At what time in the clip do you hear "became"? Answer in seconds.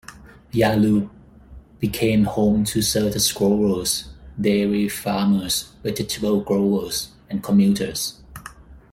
1.79-2.23